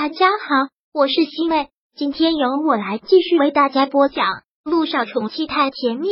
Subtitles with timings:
[0.00, 4.26] 大家好，我是西妹，今天由我来继续为大家播讲
[4.62, 6.06] 《路上宠妻太甜蜜》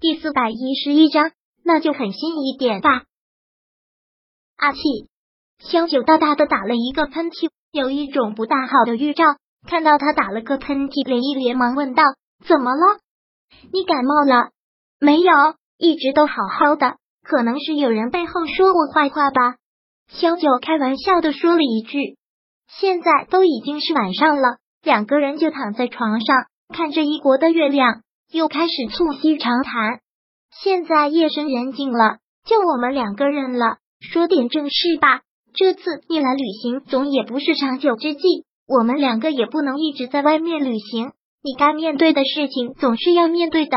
[0.00, 1.30] 第四百一十一章，
[1.64, 3.04] 那就狠心一点吧。
[4.56, 4.80] 阿气，
[5.60, 9.22] 萧九大大的打了一个喷嚏，有一种不大好的预兆。
[9.68, 12.02] 看到他打了个喷嚏，连一连忙问道
[12.44, 12.98] ：“怎么了？
[13.72, 14.50] 你感冒了？
[14.98, 15.32] 没有，
[15.78, 19.58] 一直都好好的，可能是有人背后说我坏话吧。”
[20.12, 22.16] 萧九开玩笑的说了一句
[22.68, 30.00] ：“现在都已经是晚上了。”两个人就躺在床上，看着一国的月亮，又开始促膝长谈。
[30.62, 35.20] 现在夜深人静了，就我们两个人了，说点正事吧。
[35.54, 38.20] 这次你来旅行，总也不是长久之计，
[38.66, 41.12] 我们两个也不能一直在外面旅行。
[41.42, 43.76] 你该面对的事情总是要面对的，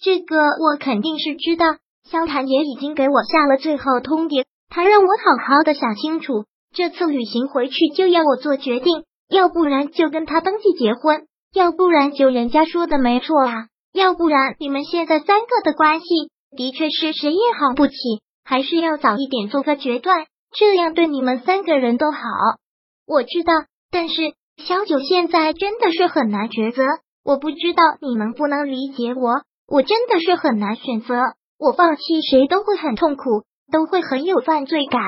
[0.00, 1.66] 这个我肯定是知道。
[2.04, 4.44] 萧谈也已经给我下了最后通牒。
[4.70, 16.06] 他让我好好的想清楚，这次旅行回去就要我做决定，要不然就跟他登记结婚，要不然就人家说的没错啊，要不然你们现在三个的关系
[16.56, 17.94] 的确是谁也好不起，
[18.44, 20.26] 还是要早一点做个决断，
[20.56, 22.20] 这样对你们三个人都好。
[23.08, 23.52] 我知道，
[23.90, 24.14] 但是
[24.64, 26.84] 小九现在真的是很难抉择，
[27.24, 31.14] 我不知道你能不能理解我，我真的是很难选择，
[31.58, 33.42] 我放弃谁都会很痛苦。
[33.70, 35.00] 都会很有犯罪感。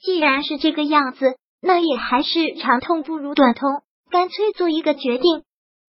[0.00, 5.42] 既然是这个样子，那也还是长痛不如短痛，干脆做一个决定。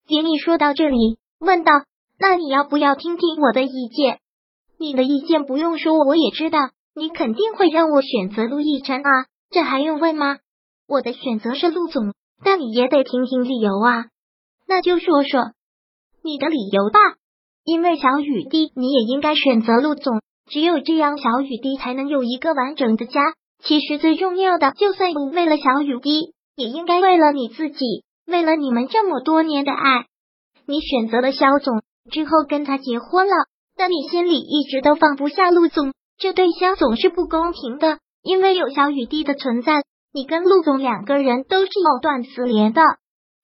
[0.07, 1.71] 杰尼说到这里，问道
[2.19, 4.19] ：“那你要不要听听我的意见？”
[4.77, 6.59] 你的意见不用说，我也知道，
[6.95, 10.39] 你肯定会让我选择陆亦辰啊，这还用问吗？
[10.87, 12.13] 我的选择是陆总，
[12.43, 14.07] 但你也得听听理由啊。
[14.67, 15.53] 那就说说
[16.23, 16.99] 你的理由吧。
[17.63, 20.19] 因为小雨滴，你也应该选择陆总。
[20.51, 23.21] 只有这样，小雨滴才能有一个完整的家。
[23.63, 30.07] 其实最重要的，就算不为了小雨滴，也应该为了你自己，为了你们这么多年的爱。
[30.65, 33.33] 你选择了肖总之后跟他结婚了，
[33.77, 37.99] 但你心里一直都放不下陆总，这对肖总是不公平的。
[38.21, 39.83] 因为有小雨滴的存在，
[40.13, 42.81] 你跟陆总两个人都是藕断丝连的。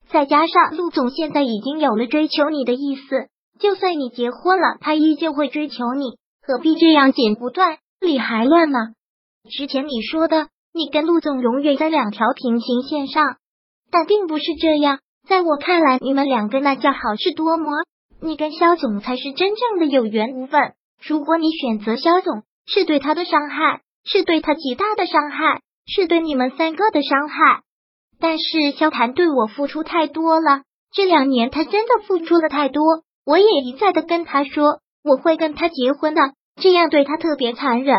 [0.10, 3.28] 再加上陆总现在已经有了追求你的意思，
[3.60, 6.18] 就算你结婚了，他依旧会追求你。
[6.48, 8.80] 何必这样剪不断，理还乱呢？
[9.52, 13.36] 之前你说的，你跟陆总永远在两条平行线上，
[13.92, 15.00] 但并不是这样。
[15.28, 17.74] 在我看来，你们两个那叫好事多磨。
[18.22, 20.74] 你跟肖总才是真正的有缘无分。
[21.06, 27.64] 如果你选择肖总，是对他的伤害，是对他极大的伤害，是对你们三个的伤害。
[28.22, 30.62] 但是肖谈对我付出太多了，
[30.94, 33.04] 这两年他真的付出了太多。
[33.26, 36.22] 我也一再的跟他说，我会跟他结婚的。
[36.60, 37.96] 这样对他特别残忍，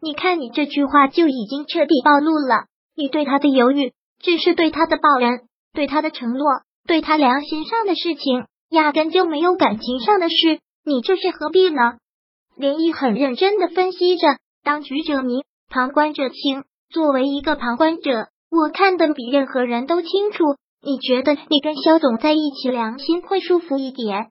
[0.00, 2.66] 你看你这句话就已经彻底暴露了。
[2.96, 5.40] 你对他的犹豫，只是对他的抱怨，
[5.72, 6.44] 对他的承诺，
[6.86, 10.60] 对他良心上的事情，压根就没有感情上的事。
[10.84, 11.94] 你这是何必呢？
[12.56, 16.64] 林毅很认真的分析着，当局者迷，旁观者清。
[16.90, 20.44] 作为一个旁观者，我看的比任何人都清楚。
[20.82, 24.30] 你觉得你跟肖总在一起，良心会舒服一点，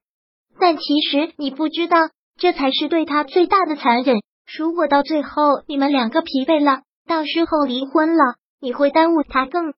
[0.60, 1.98] 但其实你不知道。
[2.42, 4.18] 这才是对他最大的残忍。
[4.58, 9.76] 如果到最后你们两个疲惫了，到时候离婚了，你会耽误他更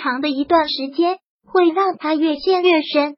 [0.00, 3.16] 长的一段时间，会让他越陷越深。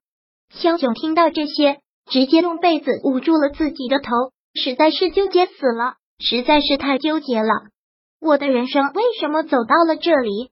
[0.54, 4.08] 肖九听到这些，直接用被子捂住了自己的头，
[4.54, 7.52] 实在是纠结死了，实在是太纠结了。
[8.22, 10.48] 我的人生为什么走到了这里？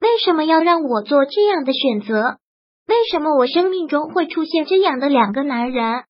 [0.00, 2.38] 为什么要让我做这样的选择？
[2.86, 6.04] 为什么我生命中会出现这样的两个男人？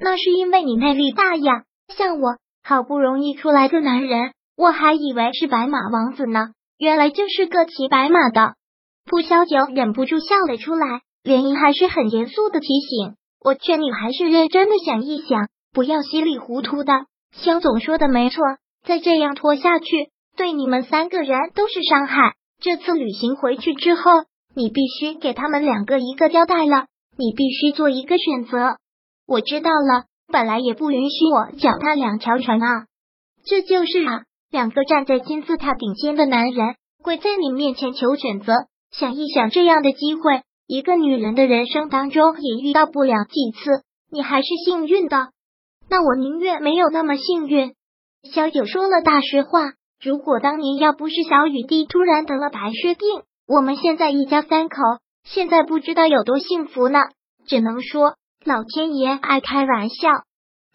[0.00, 1.64] 那是因为你魅力大呀！
[1.96, 8.54] 像我好不容易出来个男人，我还以为是白马王子呢，原来就是个骑白马的。
[9.04, 13.14] 蒲小九忍不住笑了出来，连姨还是很严肃的提醒
[13.44, 16.92] 我：劝你还是认真的想一想，不要稀里糊涂的。
[17.32, 18.42] 肖总说的没错，
[18.84, 22.34] 再这样拖下去，对你们三个人都是伤害。
[22.60, 24.02] 这次旅行回去之后，
[24.54, 26.86] 你必须给他们两个一个交代了，
[27.16, 28.76] 你必须做一个选择。
[29.28, 32.86] 我知道了，本来也不允许我脚踏两条船啊！
[33.44, 38.54] 这就是啊，两个站在金字塔顶尖的男人跪在你面前求选择。
[38.90, 45.28] 想一想，这样的机会，一个女人的人生当中也遇到不了几次，你还是幸运的。
[45.90, 47.74] 那我宁愿没有那么幸运。
[48.32, 53.06] 小九说了大实话，如果当年要不是小雨滴突然得了白血病，
[53.46, 54.76] 我们现在一家三口
[55.22, 56.98] 现在不知道有多幸福呢。
[57.46, 58.14] 只能说。
[58.44, 60.08] 老天爷爱开玩笑，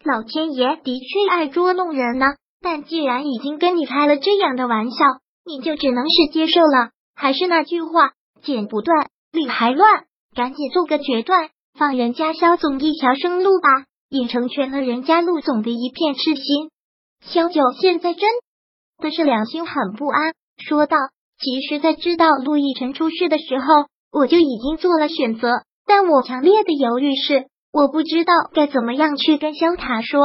[0.04, 2.26] 老天爷的确爱捉弄人呢。
[2.60, 4.96] 但既然已经跟你开了这样的玩笑，
[5.44, 6.90] 你就只能是接受了。
[7.14, 8.12] 还是那句话，
[8.42, 13.68] 剪不断，理还乱，赶紧做个决断，放人家肖总一条生路吧，
[14.08, 16.70] 也成全了人家陆总的一片痴心。
[17.20, 18.30] 肖九现在真
[18.98, 20.96] 的是良心很不安，说道
[21.40, 23.66] ：“其实，在知道陆亦辰出事的时候，
[24.12, 30.20] 我就已经做了选择，但我强烈的犹豫是，我不知道该怎么样去跟萧塔说，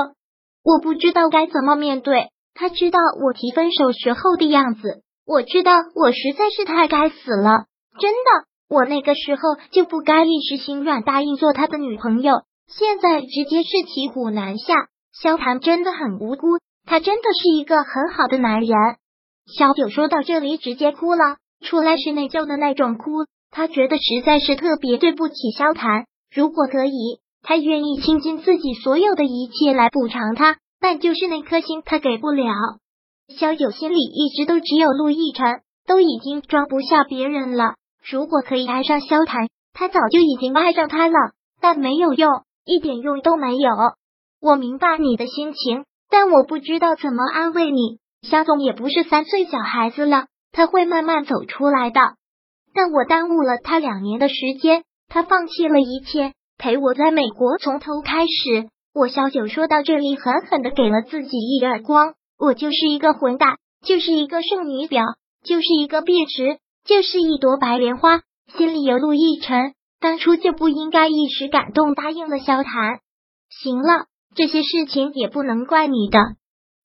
[0.64, 2.28] 我不知道该怎么面对。
[2.54, 7.66] 他知道我提分手时候的样子。”我知道我实在是太该死了，
[8.00, 9.42] 真的，我那个时候
[9.72, 14.74] 就不该一时心软答应做他的女朋友，现在直接是骑虎难下。
[15.14, 18.70] 萧谈真的很无辜，他真的是一个很好的男人。
[19.56, 23.26] 小九说到这里直接哭了出来，是内疚的那种哭。
[23.52, 32.46] 他觉得实在是特别对不起萧谈，如果可以，他愿意倾尽自己所有的一切来补偿他，但就是那颗心他给不了。
[33.38, 37.76] 萧九心里一直都只有陆亦辰，都已经装不下别人了。
[38.10, 41.14] 如果可以爱上萧谈，他早就已经爱上他了，
[41.62, 43.70] 但没有用，一点用都没有。
[44.42, 48.00] 我明白你的心情，但我不知道怎么安慰你。
[48.22, 52.02] 萧总也不是三岁小孩子了，他会慢慢走出来的。
[52.74, 58.68] 但我耽误了他两年的时间，他放弃了一切，陪我在美国从头开始。
[58.94, 62.16] 我萧九说到这里，狠狠的给了自己一耳光。
[62.38, 68.22] 我就是一个混蛋，就是一个剩女婊，就是一个碧池，就是一朵白莲花。
[68.58, 73.00] 心里有陆亦辰，当初就不应该一时感动答应了萧谈。
[73.50, 76.20] 行了，这些事情也不能怪你的。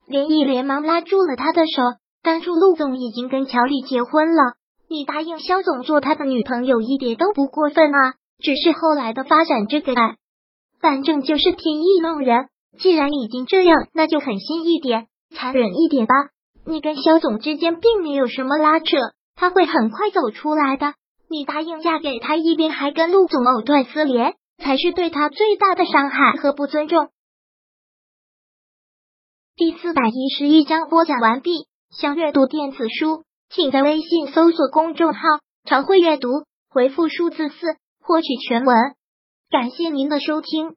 [0.06, 1.82] 连毅连忙拉住了他的手。
[2.22, 4.54] 当初陆总已经跟乔丽结婚了，
[4.88, 8.14] 你答应萧总做他的女朋友一点都不过分啊。
[8.38, 10.16] 只是后来的发展，这个爱，
[10.80, 12.48] 反正就是天意弄人。
[12.78, 15.06] 既然已经这样，那就狠心一点。
[15.34, 16.14] 残忍一点吧，
[16.66, 18.96] 你跟肖总之间并没有什么拉扯，
[19.34, 20.94] 他会很快走出来的。
[21.28, 27.08] 你答应嫁给他，一边还跟陆总藕断丝连，才是对他最大的伤害和不尊重。
[29.56, 31.66] 第四百一十一章播讲完毕。
[31.96, 35.20] 想阅读电子书，请在微信搜索公众号
[35.64, 36.28] “常会阅读”，
[36.68, 38.76] 回复数字四获取全文。
[39.48, 40.76] 感谢您的收听。